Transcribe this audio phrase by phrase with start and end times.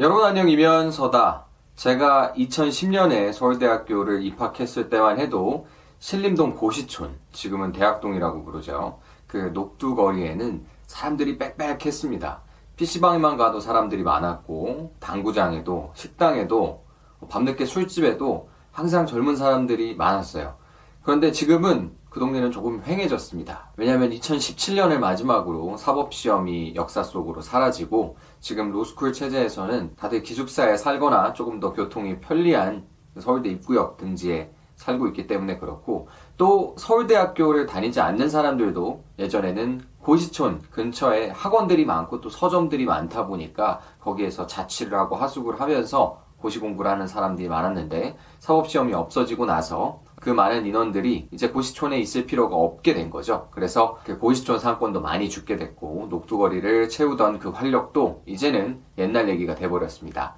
[0.00, 1.46] 여러분 안녕 이면서다.
[1.74, 5.66] 제가 2010년에 서울대학교를 입학했을 때만 해도
[5.98, 9.00] 신림동 고시촌, 지금은 대학동이라고 부르죠.
[9.26, 12.42] 그 녹두거리에는 사람들이 빽빽했습니다.
[12.76, 16.84] PC방에만 가도 사람들이 많았고, 당구장에도, 식당에도,
[17.28, 20.58] 밤늦게 술집에도 항상 젊은 사람들이 많았어요.
[21.02, 23.70] 그런데 지금은 그 동네는 조금 횡해졌습니다.
[23.76, 31.72] 왜냐하면 2017년을 마지막으로 사법시험이 역사 속으로 사라지고 지금 로스쿨 체제에서는 다들 기숙사에 살거나 조금 더
[31.72, 32.86] 교통이 편리한
[33.18, 41.30] 서울대 입구역 등지에 살고 있기 때문에 그렇고 또 서울대학교를 다니지 않는 사람들도 예전에는 고시촌 근처에
[41.30, 47.48] 학원들이 많고 또 서점들이 많다 보니까 거기에서 자취를 하고 하숙을 하면서 고시 공부를 하는 사람들이
[47.48, 53.48] 많았는데 사법시험이 없어지고 나서 그 많은 인원들이 이제 고시촌에 있을 필요가 없게 된 거죠.
[53.50, 60.34] 그래서 그 고시촌 상권도 많이 죽게 됐고 녹두거리를 채우던 그 활력도 이제는 옛날 얘기가 돼버렸습니다.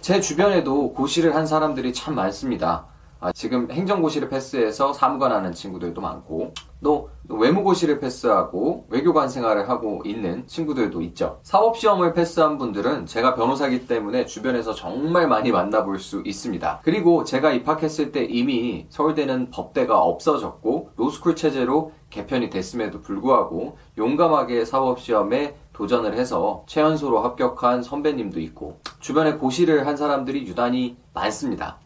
[0.00, 2.86] 제 주변에도 고시를 한 사람들이 참 많습니다.
[3.24, 10.46] 아, 지금 행정고시를 패스해서 사무관 하는 친구들도 많고 또 외무고시를 패스하고 외교관 생활을 하고 있는
[10.46, 11.40] 친구들도 있죠.
[11.42, 16.82] 사법시험을 패스한 분들은 제가 변호사기 때문에 주변에서 정말 많이 만나볼 수 있습니다.
[16.84, 25.56] 그리고 제가 입학했을 때 이미 서울대는 법대가 없어졌고 로스쿨 체제로 개편이 됐음에도 불구하고 용감하게 사법시험에
[25.72, 31.78] 도전을 해서 최연소로 합격한 선배님도 있고 주변에 고시를 한 사람들이 유단히 많습니다.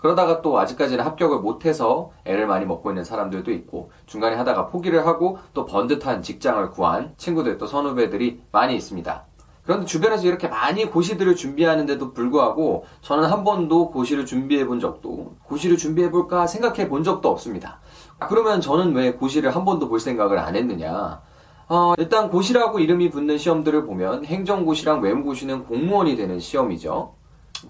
[0.00, 5.38] 그러다가 또 아직까지는 합격을 못해서 애를 많이 먹고 있는 사람들도 있고 중간에 하다가 포기를 하고
[5.52, 9.26] 또 번듯한 직장을 구한 친구들 또 선후배들이 많이 있습니다.
[9.62, 15.76] 그런데 주변에서 이렇게 많이 고시들을 준비하는데도 불구하고 저는 한 번도 고시를 준비해 본 적도 고시를
[15.76, 17.80] 준비해 볼까 생각해 본 적도 없습니다.
[18.18, 21.20] 그러면 저는 왜 고시를 한 번도 볼 생각을 안 했느냐?
[21.68, 27.14] 어, 일단 고시라고 이름이 붙는 시험들을 보면 행정고시랑 외무고시는 공무원이 되는 시험이죠.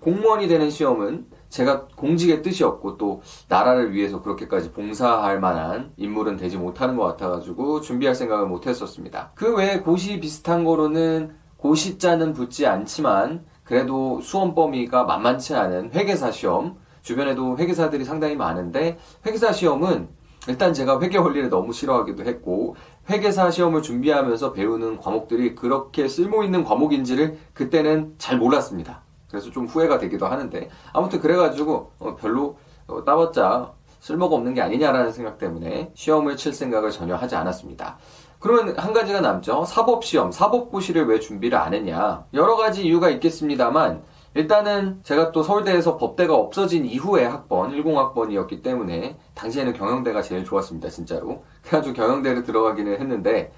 [0.00, 6.56] 공무원이 되는 시험은 제가 공직의 뜻이 없고 또 나라를 위해서 그렇게까지 봉사할 만한 인물은 되지
[6.56, 9.32] 못하는 것 같아가지고 준비할 생각을 못 했었습니다.
[9.34, 16.76] 그 외에 고시 비슷한 거로는 고시자는 붙지 않지만 그래도 수험 범위가 만만치 않은 회계사 시험
[17.02, 20.08] 주변에도 회계사들이 상당히 많은데 회계사 시험은
[20.48, 22.76] 일단 제가 회계 원리를 너무 싫어하기도 했고
[23.10, 29.02] 회계사 시험을 준비하면서 배우는 과목들이 그렇게 쓸모 있는 과목인지를 그때는 잘 몰랐습니다.
[29.30, 35.12] 그래서 좀 후회가 되기도 하는데 아무튼 그래가지고 어, 별로 어, 따봤자 쓸모가 없는 게 아니냐라는
[35.12, 37.98] 생각 때문에 시험을 칠 생각을 전혀 하지 않았습니다.
[38.38, 39.64] 그러면 한 가지가 남죠.
[39.66, 42.24] 사법시험, 사법고시를 왜 준비를 안 했냐.
[42.32, 44.02] 여러 가지 이유가 있겠습니다만
[44.34, 51.44] 일단은 제가 또 서울대에서 법대가 없어진 이후의 학번, 10학번이었기 때문에 당시에는 경영대가 제일 좋았습니다, 진짜로.
[51.62, 53.52] 그래가지고 경영대를 들어가기는 했는데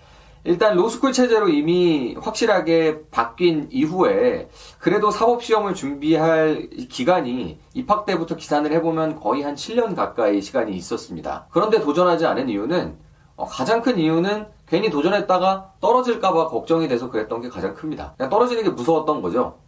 [0.45, 4.49] 일단 로스쿨 체제로 이미 확실하게 바뀐 이후에
[4.79, 11.47] 그래도 사법시험을 준비할 기간이 입학 때부터 기산을 해보면 거의 한 7년 가까이 시간이 있었습니다.
[11.51, 12.97] 그런데 도전하지 않은 이유는
[13.37, 18.15] 어, 가장 큰 이유는 괜히 도전했다가 떨어질까봐 걱정이 돼서 그랬던 게 가장 큽니다.
[18.17, 19.59] 그냥 떨어지는 게 무서웠던 거죠.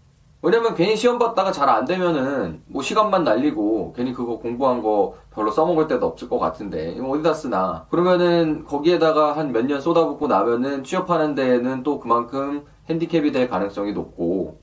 [0.44, 5.50] 왜냐면 괜히 시험 봤다가 잘 안 되면은 뭐 시간만 날리고 괜히 그거 공부한 거 별로
[5.50, 11.34] 써먹을 데도 없을 것 같은데 어디다 쓰나 그러면은 거기에다가 한 몇 년 쏟아붓고 나면은 취업하는
[11.34, 14.60] 데에는 또 그만큼 핸디캡이 될 가능성이 높고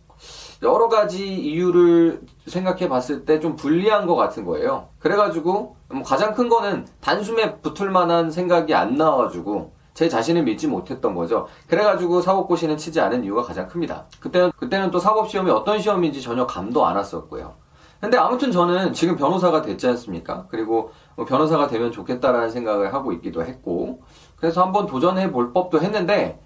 [0.61, 4.89] 여러 가지 이유를 생각해 봤을 때 좀 불리한 것 같은 거예요.
[4.99, 11.13] 그래가지고 뭐 가장 큰 거는 단숨에 붙을 만한 생각이 안 나와가지고 제 자신을 믿지 못했던
[11.13, 11.47] 거죠.
[11.68, 14.06] 그래가지고 사법고시는 치지 않은 이유가 가장 큽니다.
[14.19, 17.53] 그때는, 그때는 또 사법시험이 어떤 시험인지 전혀 감도 안 왔었고요.
[18.00, 20.47] 근데 아무튼 저는 지금 변호사가 됐지 않습니까?
[20.50, 24.02] 그리고 뭐 변호사가 되면 좋겠다라는 생각을 하고 있기도 했고,
[24.38, 26.40] 그래서 한번 도전해 볼 법도 했는데,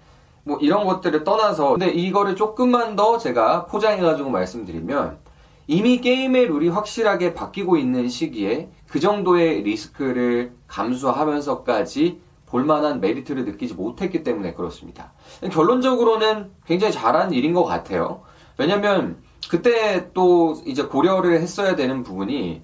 [0.44, 5.18] 뭐 이런 것들을 떠나서, 근데 이거를 조금만 더 제가 포장해가지고 말씀드리면,
[5.66, 12.20] 이미 게임의 룰이 확실하게 바뀌고 있는 시기에 그 정도의 리스크를 감수하면서까지
[12.56, 15.12] 볼만한 메리트를 느끼지 못했기 때문에 그렇습니다.
[15.52, 18.22] 결론적으로는 굉장히 잘한 일인 것 같아요.
[18.56, 19.18] 왜냐면
[19.50, 22.62] 그때 또 이제 고려를 했어야 되는 부분이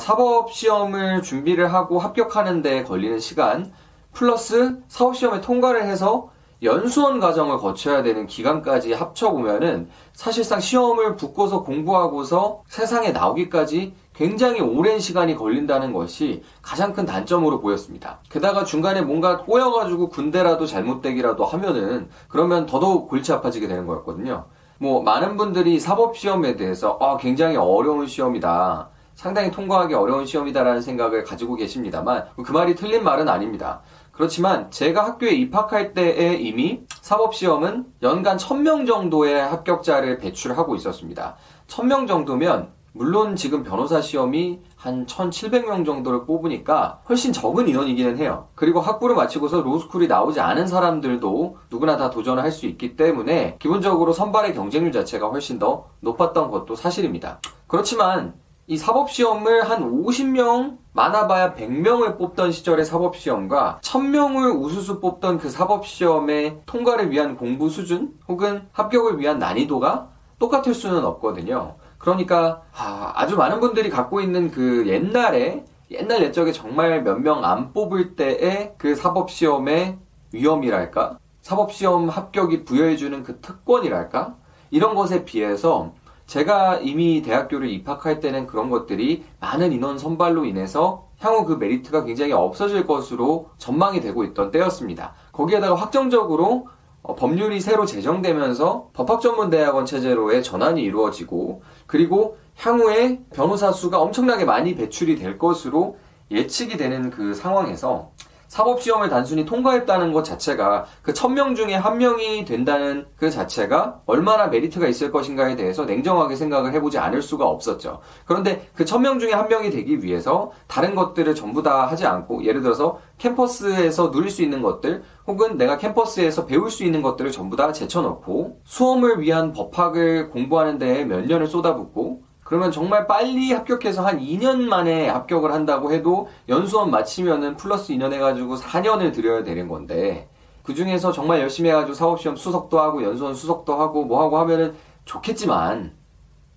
[0.00, 3.72] 사법 시험을 준비를 하고 합격하는 데 걸리는 시간
[4.14, 6.30] 플러스 사법시험에 통과를 해서
[6.62, 15.36] 연수원 과정을 거쳐야 되는 기간까지 합쳐보면은 사실상 시험을 붙고서 공부하고서 세상에 나오기까지 굉장히 오랜 시간이
[15.36, 18.20] 걸린다는 것이 가장 큰 단점으로 보였습니다.
[18.30, 24.46] 게다가 중간에 뭔가 꼬여가지고 군대라도 잘못되기라도 하면은 그러면 더더욱 골치 아파지게 되는 거였거든요.
[24.78, 28.88] 뭐 많은 분들이 사법 시험에 대해서 아, 굉장히 어려운 시험이다.
[29.14, 33.80] 상당히 통과하기 어려운 시험이다라는 생각을 가지고 계십니다만 그 말이 틀린 말은 아닙니다.
[34.12, 41.36] 그렇지만 제가 학교에 입학할 때에 이미 사법시험은 연간 1000명 정도의 합격자를 배출하고 있었습니다.
[41.68, 48.48] 1000명 정도면 물론 지금 변호사 시험이 한 1,700명 정도를 뽑으니까 훨씬 적은 인원이기는 해요.
[48.54, 54.14] 그리고 학부를 마치고서 로스쿨이 나오지 않은 사람들도 누구나 다 도전을 할 수 있기 때문에 기본적으로
[54.14, 57.42] 선발의 경쟁률 자체가 훨씬 더 높았던 것도 사실입니다.
[57.66, 58.32] 그렇지만
[58.66, 67.10] 이 사법시험을 한 50명, 많아봐야 100명을 뽑던 시절의 사법시험과 1000명을 우수수 뽑던 그 사법시험의 통과를
[67.10, 70.08] 위한 공부 수준 혹은 합격을 위한 난이도가
[70.38, 71.76] 똑같을 수는 없거든요.
[72.10, 77.72] 그러니까 아, 주 많은 분들이 갖고 있는 그 옛날에 옛날 옛적에 정말 몇 명 안
[77.72, 79.98] 뽑을 때의 그 사법 시험의
[80.32, 81.18] 위험이랄까?
[81.42, 84.36] 사법 시험 합격이 부여해주는 그 특권이랄까?
[84.70, 85.94] 이런 것에 비해서
[86.26, 92.32] 제가 이미 대학교를 입학할 때는 그런 것들이 많은 인원 선발로 인해서 향후 그 메리트가 굉장히
[92.32, 95.14] 없어질 것으로 전망이 되고 있던 때였습니다.
[95.32, 96.75] 거기에다가 확정적으로 어,
[97.14, 105.38] 법률이 새로 제정되면서 법학전문대학원 체제로의 전환이 이루어지고 그리고 향후에 변호사 수가 엄청나게 많이 배출이 될
[105.38, 105.98] 것으로
[106.30, 108.10] 예측이 되는 그 상황에서
[108.48, 114.00] 사법 시험을 단순히 통과했다는 것 자체가 그 천 명 중에 한 명이 된다는 그 자체가
[114.06, 118.00] 얼마나 메리트가 있을 것인가에 대해서 냉정하게 생각을 해보지 않을 수가 없었죠.
[118.24, 122.44] 그런데 그 천 명 중에 한 명이 되기 위해서 다른 것들을 전부 다 하지 않고
[122.44, 127.56] 예를 들어서 캠퍼스에서 누릴 수 있는 것들 혹은 내가 캠퍼스에서 배울 수 있는 것들을 전부
[127.56, 134.20] 다 제쳐놓고 수험을 위한 법학을 공부하는 데에 몇 년을 쏟아붓고 그러면 정말 빨리 합격해서 한
[134.20, 140.28] 2년 만에 합격을 한다고 해도 연수원 마치면은 플러스 2년 해가지고 4년을 들여야 되는 건데
[140.62, 145.96] 그 중에서 정말 열심히 해가지고 사법시험 수석도 하고 연수원 수석도 하고 뭐 하고 하면은 좋겠지만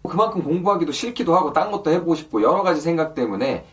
[0.07, 3.65] 그만큼 공부하기도 싫기도 하고 딴 것도 해보고 싶고 여러 가지 생각 때문에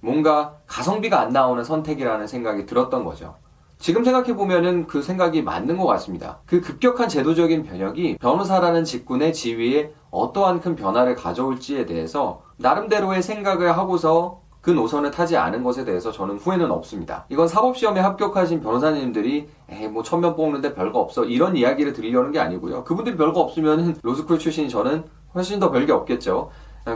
[0.00, 3.36] 뭔가 가성비가 안 나오는 선택이라는 생각이 들었던 거죠.
[3.84, 6.38] 지금 생각해보면은 그 생각이 맞는 것 같습니다.
[6.46, 14.40] 그 급격한 제도적인 변혁이 변호사라는 직군의 지위에 어떠한 큰 변화를 가져올지에 대해서 나름대로의 생각을 하고서
[14.62, 17.26] 그 노선을 타지 않은 것에 대해서 저는 후회는 없습니다.
[17.28, 22.84] 이건 사법시험에 합격하신 변호사님들이 에이 뭐 천명 뽑는데 별거 없어 이런 이야기를 드리려는 게 아니고요.
[22.84, 25.04] 그분들이 별거 없으면 로스쿨 출신인 저는
[25.34, 26.50] 훨씬 더 별게 없겠죠.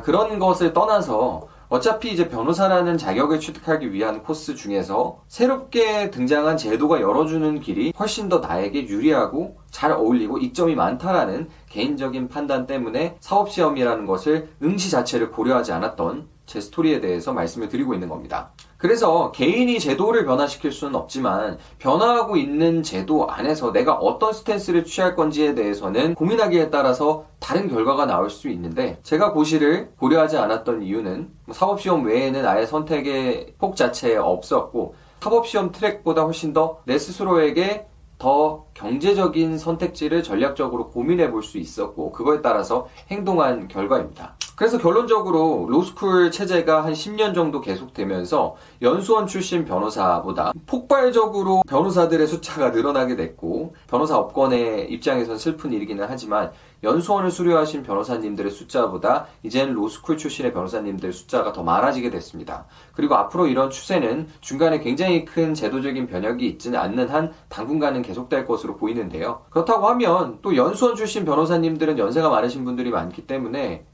[0.05, 7.61] 그런 것을 떠나서 어차피 이제 변호사라는 자격을 취득하기 위한 코스 중에서 새롭게 등장한 제도가 열어주는
[7.61, 14.91] 길이 훨씬 더 나에게 유리하고 잘 어울리고 이점이 많다라는 개인적인 판단 때문에 사법시험이라는 것을 응시
[14.91, 18.51] 자체를 고려하지 않았던 제 스토리에 대해서 말씀을 드리고 있는 겁니다.
[18.79, 25.55] 그래서 개인이 제도를 변화시킬 수는 없지만 변화하고 있는 제도 안에서 내가 어떤 스탠스를 취할 건지에
[25.57, 32.05] 대해서는 고민하기에 따라서 다른 결과가 나올 수 있는데 제가 고시를 고려하지 않았던 이유는 뭐 사법시험
[32.07, 37.88] 외에는 아예 선택의 폭 자체에 없었고 사법시험 트랙보다 훨씬 더 내 스스로에게
[38.19, 44.35] 더 경제적인 선택지를 전략적으로 고민해 볼 수 있었고 그거에 따라서 행동한 결과입니다.
[44.57, 53.15] 그래서 결론적으로 로스쿨 체제가 한 10년 정도 계속되면서 연수원 출신 변호사보다 폭발적으로 변호사들의 숫자가 늘어나게
[53.15, 56.51] 됐고 변호사 업권의 입장에선 슬픈 일이기는 하지만
[56.83, 62.67] 연수원을 수료하신 변호사님들의 숫자보다 이제는 로스쿨 출신의 변호사님들의 숫자가 더 많아지게 됐습니다.
[62.95, 68.77] 그리고 앞으로 이런 추세는 중간에 굉장히 큰 제도적인 변혁이 있지는 않는 한 당분간은 계속될 것으로
[68.77, 69.43] 보이는데요.
[69.51, 73.85] 그렇다고 하면 또 연수원 출신 변호사님들은 연세가 많으신 분들이 많기 때문에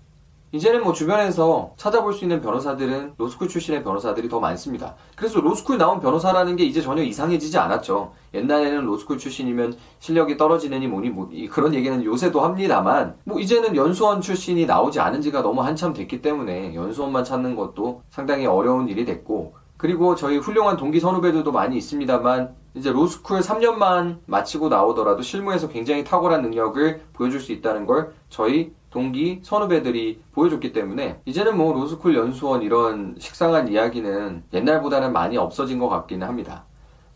[0.55, 4.95] 이제는 뭐 주변에서 찾아볼 수 있는 변호사들은 로스쿨 출신의 변호사들이 더 많습니다.
[5.17, 8.13] 그래서 로스쿨 나온 변호사라는 게 이제 전혀 이상해지지 않았죠.
[8.35, 14.65] 옛날에는 로스쿨 출신이면 실력이 떨어지느니 뭐니 뭐 그런 얘기는 요새도 합니다만 뭐 이제는 연수원 출신이
[14.65, 20.15] 나오지 않은 지가 너무 한참 됐기 때문에 연수원만 찾는 것도 상당히 어려운 일이 됐고 그리고
[20.15, 27.03] 저희 훌륭한 동기 선후배들도 많이 있습니다만 이제 로스쿨 3년만 마치고 나오더라도 실무에서 굉장히 탁월한 능력을
[27.13, 33.69] 보여줄 수 있다는 걸 저희 동기, 선후배들이 보여줬기 때문에 이제는 뭐 로스쿨 연수원 이런 식상한
[33.69, 36.65] 이야기는 옛날보다는 많이 없어진 것 같기는 합니다.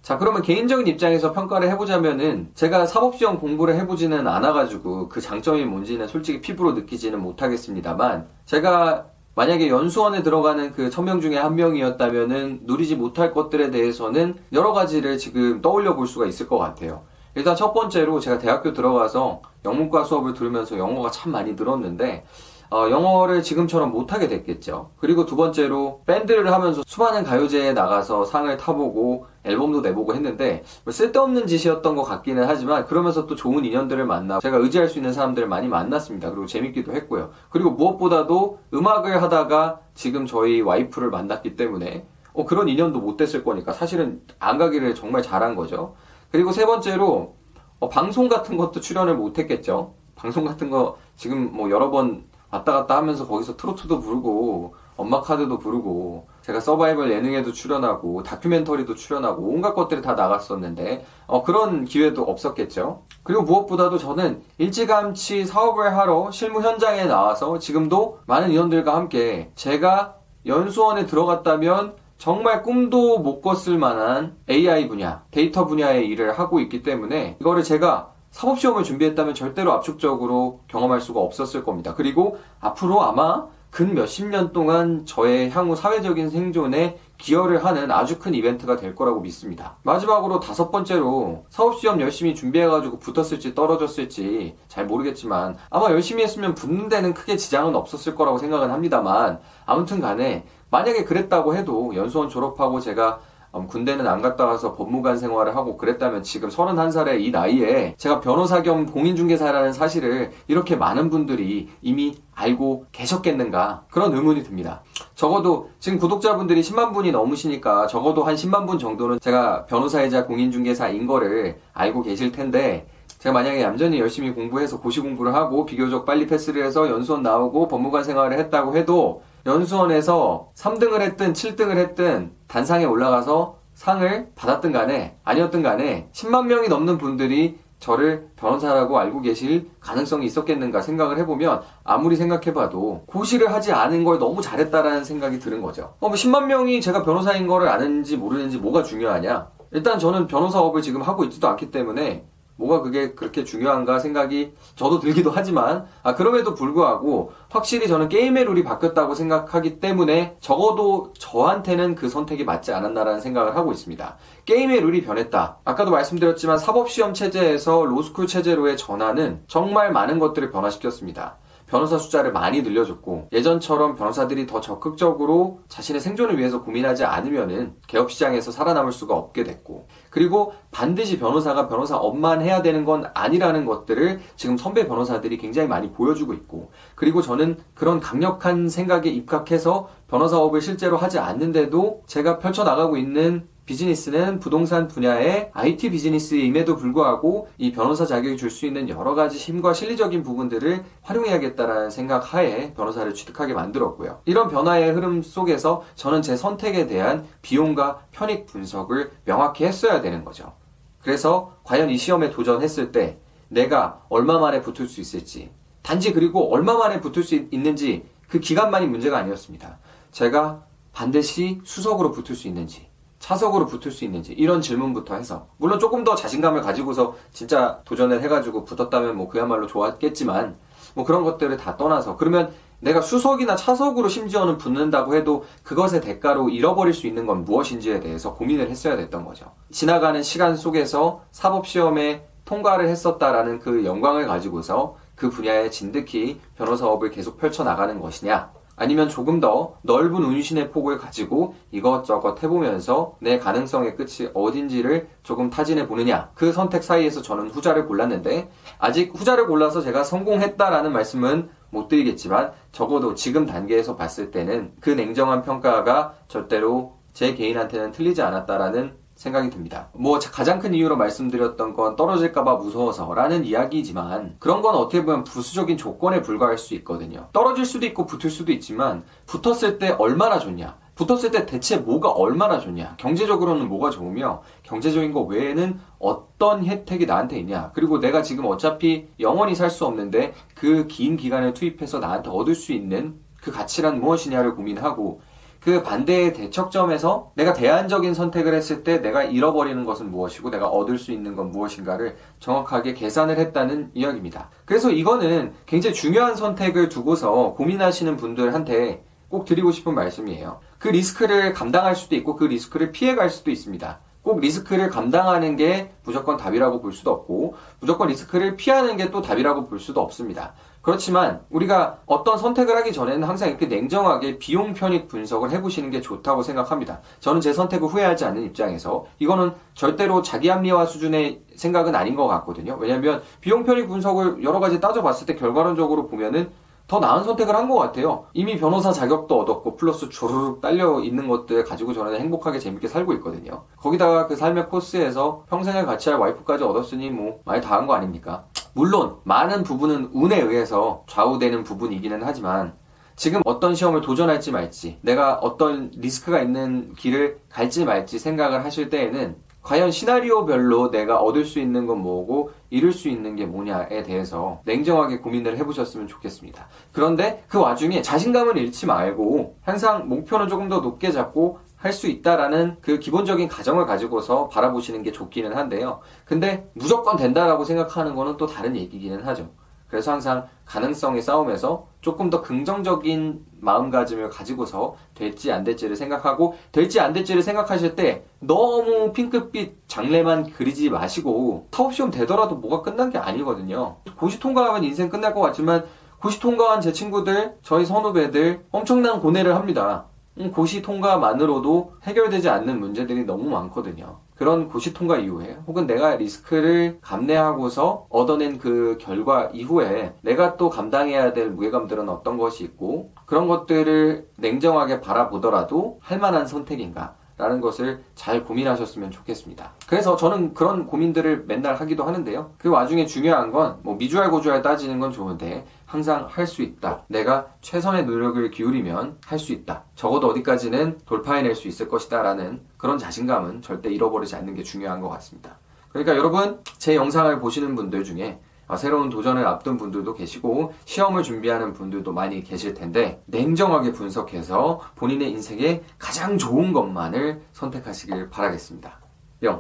[0.03, 6.41] 자, 그러면 개인적인 입장에서 평가를 해보자면은 제가 사법시험 공부를 해보지는 않아가지고 그 장점이 뭔지는 솔직히
[6.41, 9.07] 피부로 느끼지는 못하겠습니다만 제가
[9.37, 15.63] 만약에 연수원에 들어가는 그 천명 중에 한 명이었다면은 누리지 못할 것들에 대해서는 여러 가지를 지금
[15.63, 17.03] 떠올려 볼 수가 있을 것 같아요.
[17.37, 22.25] 일단 첫 번째로 제가 대학교 들어가서 영문과 수업을 들으면서 영어가 참 많이 늘었는데
[22.71, 24.91] 어, 영어를 지금처럼 못하게 됐겠죠.
[24.99, 31.47] 그리고 두 번째로 밴드를 하면서 수많은 가요제에 나가서 상을 타보고 앨범도 내보고 했는데 뭐 쓸데없는
[31.47, 35.67] 짓이었던 것 같기는 하지만 그러면서 또 좋은 인연들을 만나 제가 의지할 수 있는 사람들을 많이
[35.67, 36.29] 만났습니다.
[36.29, 37.31] 그리고 재밌기도 했고요.
[37.49, 43.73] 그리고 무엇보다도 음악을 하다가 지금 저희 와이프를 만났기 때문에 어, 그런 인연도 못 됐을 거니까
[43.73, 45.95] 사실은 안 가기를 정말 잘한 거죠.
[46.31, 47.38] 그리고 세 번째로
[47.81, 49.95] 어, 방송 같은 것도 출연을 못 했겠죠.
[50.17, 55.59] 방송 같은 거 지금 뭐 여러 번 왔다 갔다 하면서 거기서 트로트도 부르고 엄마 카드도
[55.59, 63.03] 부르고 제가 서바이벌 예능에도 출연하고 다큐멘터리도 출연하고 온갖 것들이 다 나갔었는데 어, 그런 기회도 없었겠죠.
[63.23, 70.17] 그리고 무엇보다도 저는 일찌감치 사업을 하러 실무 현장에 나와서 지금도 많은 인원들과 함께 제가
[70.47, 77.37] 연수원에 들어갔다면 정말 꿈도 못 꿨을 만한 AI 분야, 데이터 분야의 일을 하고 있기 때문에
[77.41, 81.95] 이거를 제가 사법시험을 준비했다면 절대로 압축적으로 경험할 수가 없었을 겁니다.
[81.95, 88.33] 그리고 앞으로 아마 근 몇십 년 동안 저의 향후 사회적인 생존에 기여를 하는 아주 큰
[88.33, 89.77] 이벤트가 될 거라고 믿습니다.
[89.83, 96.89] 마지막으로 다섯 번째로 사업 시험 열심히 준비해가지고 붙었을지 떨어졌을지 잘 모르겠지만 아마 열심히 했으면 붙는
[96.89, 103.19] 데는 크게 지장은 없었을 거라고 생각은 합니다만 아무튼 간에 만약에 그랬다고 해도 연수원 졸업하고 제가
[103.19, 103.28] 음,
[103.67, 108.87] 군대는 안 갔다 와서 법무관 생활을 하고 그랬다면 지금 31살의 이 나이에 제가 변호사 겸
[108.87, 114.83] 공인중개사라는 사실을 이렇게 많은 분들이 이미 알고 계셨겠는가 그런 의문이 듭니다.
[115.15, 121.59] 적어도 지금 구독자분들이 10만 분이 넘으시니까 적어도 한 10만 분 정도는 제가 변호사이자 공인중개사인 거를
[121.73, 122.87] 알고 계실 텐데
[123.19, 128.05] 제가 만약에 얌전히 열심히 공부해서 고시 공부를 하고 비교적 빨리 패스를 해서 연수원 나오고 법무관
[128.05, 136.09] 생활을 했다고 해도 연수원에서 3등을 했든 7등을 했든 단상에 올라가서 상을 받았든 간에 아니었든 간에
[136.13, 143.53] 10만 명이 넘는 분들이 저를 변호사라고 알고 계실 가능성이 있었겠는가 생각을 해보면 아무리 생각해봐도 고시를
[143.53, 145.95] 하지 않은 걸 너무 잘했다라는 생각이 드는 거죠.
[146.01, 149.49] 어, 뭐 10만 명이 제가 변호사인 거를 아는지 모르는지 뭐가 중요하냐?
[149.71, 152.25] 일단 저는 변호사업을 지금 하고 있지도 않기 때문에
[152.59, 158.65] 뭐가 그게 그렇게 중요한가 생각이 저도 들기도 하지만 아 그럼에도 불구하고 확실히 저는 게임의 룰이
[158.65, 164.17] 바뀌었다고 생각하기 때문에 적어도 저한테는 그 선택이 맞지 않았나라는 생각을 하고 있습니다.
[164.45, 165.59] 게임의 룰이 변했다.
[165.65, 171.37] 아까도 말씀드렸지만 사법시험 체제에서 로스쿨 체제로의 전환은 정말 많은 것들을 변화시켰습니다.
[171.69, 178.51] 변호사 숫자를 많이 늘려줬고 예전처럼 변호사들이 더 적극적으로 자신의 생존을 위해서 고민하지 않으면은 개업 시장에서
[178.51, 184.57] 살아남을 수가 없게 됐고 그리고 반드시 변호사가 변호사 업만 해야 되는 건 아니라는 것들을 지금
[184.57, 191.19] 선배 변호사들이 굉장히 많이 보여주고 있고 그리고 저는 그런 강력한 생각에 입각해서 변호사업을 실제로 하지
[191.19, 198.65] 않는데도 제가 펼쳐나가고 있는 비즈니스는 부동산 분야의 IT 비즈니스임에도 불구하고 이 변호사 자격이 줄 수
[198.65, 204.23] 있는 여러 가지 힘과 실리적인 부분들을 활용해야겠다라는 생각 하에 변호사를 취득하게 만들었고요.
[204.25, 210.55] 이런 변화의 흐름 속에서 저는 제 선택에 대한 비용과 편익 분석을 명확히 했어야 되는 거죠.
[211.03, 215.51] 그래서 과연 이 시험에 도전했을 때 내가 얼마 만에 붙을 수 있을지
[215.83, 219.79] 단지 그리고 얼마 만에 붙을 수 있는지 그 기간만이 문제가 아니었습니다.
[220.11, 222.88] 제가 반드시 수석으로 붙을 수 있는지
[223.19, 228.65] 차석으로 붙을 수 있는지 이런 질문부터 해서 물론 조금 더 자신감을 가지고서 진짜 도전을 해가지고
[228.65, 230.57] 붙었다면 뭐 그야말로 좋았겠지만
[230.95, 236.95] 뭐 그런 것들을 다 떠나서 그러면 내가 수석이나 차석으로 심지어는 붙는다고 해도 그것의 대가로 잃어버릴
[236.95, 239.47] 수 있는 건 무엇인지에 대해서 고민을 했어야 됐던 거죠.
[239.71, 248.01] 지나가는 시간 속에서 사법시험에 통과를 했었다라는 그 영광을 가지고서 그 분야에 진득히 변호사업을 계속 펼쳐나가는
[248.01, 255.51] 것이냐 아니면 조금 더 넓은 운신의 폭을 가지고 이것저것 해보면서 내 가능성의 끝이 어딘지를 조금
[255.51, 256.31] 타진해 보느냐.
[256.35, 263.15] 그 선택 사이에서 저는 후자를 골랐는데 아직 후자를 골라서 제가 성공했다라는 말씀은 못 드리겠지만 적어도
[263.15, 269.89] 지금 단계에서 봤을 때는 그 냉정한 평가가 절대로 제 개인한테는 틀리지 않았다라는 생각이 듭니다.
[269.95, 276.23] 뭐 가장 큰 이유로 말씀드렸던 건 떨어질까봐 무서워서라는 이야기지만 그런 건 어떻게 보면 부수적인 조건에
[276.23, 277.27] 불과할 수 있거든요.
[277.33, 280.79] 떨어질 수도 있고 붙을 수도 있지만 붙었을 때 얼마나 좋냐.
[280.95, 282.95] 붙었을 때 대체 뭐가 얼마나 좋냐.
[282.99, 287.73] 경제적으로는 뭐가 좋으며 경제적인 거 외에는 어떤 혜택이 나한테 있냐.
[287.75, 292.73] 그리고 내가 지금 어차피 영원히 살 수 없는데 그 긴 기간을 투입해서 나한테 얻을 수
[292.73, 295.21] 있는 그 가치란 무엇이냐를 고민하고
[295.61, 301.13] 그 반대의 대척점에서 내가 대안적인 선택을 했을 때 내가 잃어버리는 것은 무엇이고 내가 얻을 수
[301.13, 304.51] 있는 건 무엇인가를 정확하게 계산을 했다는 이야기입니다.
[304.65, 310.61] 그래서 이거는 굉장히 중요한 선택을 두고서 고민하시는 분들한테 꼭 드리고 싶은 말씀이에요.
[310.79, 314.01] 그 리스크를 감당할 수도 있고 그 리스크를 피해갈 수도 있습니다.
[314.23, 319.67] 꼭 리스크를 감당하는 게 무조건 답이라고 볼 수도 없고 무조건 리스크를 피하는 게 또 답이라고
[319.67, 320.55] 볼 수도 없습니다.
[320.89, 326.43] 그렇지만 우리가 어떤 선택을 하기 전에는 항상 이렇게 냉정하게 비용 편익 분석을 해보시는 게 좋다고
[326.43, 327.01] 생각합니다.
[327.21, 332.79] 저는 제 선택을 후회하지 않는 입장에서 이거는 절대로 자기 합리화 수준의 생각은 아닌 것 같거든요.
[332.81, 336.51] 왜냐하면 비용 편익 분석을 여러 가지 따져봤을 때 결과론적으로 보면은
[336.89, 338.25] 더 나은 선택을 한 것 같아요.
[338.33, 343.65] 이미 변호사 자격도 얻었고 플러스 조르륵 딸려 있는 것들 가지고 저는 행복하게 재밌게 살고 있거든요.
[343.77, 348.45] 거기다가 그 삶의 코스에서 평생을 같이 할 와이프까지 얻었으니 뭐 많이 다 한 거 아닙니까?
[348.73, 352.73] 물론 많은 부분은 운에 의해서 좌우되는 부분이기는 하지만
[353.17, 359.37] 지금 어떤 시험을 도전할지 말지 내가 어떤 리스크가 있는 길을 갈지 말지 생각을 하실 때에는
[359.63, 365.19] 과연 시나리오별로 내가 얻을 수 있는 건 뭐고 이룰 수 있는 게 뭐냐에 대해서 냉정하게
[365.19, 366.69] 고민을 해보셨으면 좋겠습니다.
[366.93, 372.77] 그런데 그 와중에 자신감을 잃지 말고 항상 목표는 조금 더 높게 잡고 할 수 있다라는
[372.81, 376.01] 그 기본적인 가정을 가지고서 바라보시는 게 좋기는 한데요.
[376.25, 379.49] 근데 무조건 된다라고 생각하는 거는 또 다른 얘기기는 하죠.
[379.89, 387.13] 그래서 항상 가능성의 싸움에서 조금 더 긍정적인 마음가짐을 가지고서 될지 안 될지를 생각하고 될지 안
[387.13, 393.97] 될지를 생각하실 때 너무 핑크빛 장래만 그리지 마시고 사업시험 되더라도 뭐가 끝난 게 아니거든요.
[394.17, 395.85] 고시 통과하면 인생 끝날 것 같지만
[396.21, 400.07] 고시 통과한 제 친구들, 저희 선후배들 엄청난 고뇌를 합니다.
[400.41, 404.21] 음, 고시 통과만으로도 해결되지 않는 문제들이 너무 많거든요.
[404.37, 411.33] 그런 고시 통과 이후에 혹은 내가 리스크를 감내하고서 얻어낸 그 결과 이후에 내가 또 감당해야
[411.33, 418.45] 될 무게감들은 어떤 것이 있고 그런 것들을 냉정하게 바라보더라도 할 만한 선택인가 라는 것을 잘
[418.45, 419.71] 고민하셨으면 좋겠습니다.
[419.87, 422.51] 그래서 저는 그런 고민들을 맨날 하기도 하는데요.
[422.59, 427.05] 그 와중에 중요한 건 뭐 미주알 고주알 따지는 건 좋은데 항상 할 수 있다.
[427.09, 429.85] 내가 최선의 노력을 기울이면 할 수 있다.
[429.95, 435.09] 적어도 어디까지는 돌파해낼 수 있을 것이다 라는 그런 자신감은 절대 잃어버리지 않는 게 중요한 것
[435.11, 435.57] 같습니다.
[435.91, 441.73] 그러니까 여러분 제 영상을 보시는 분들 중에 아, 새로운 도전을 앞둔 분들도 계시고 시험을 준비하는
[441.73, 449.08] 분들도 많이 계실 텐데 냉정하게 분석해서 본인의 인생에 가장 좋은 것만을 선택하시길 바라겠습니다.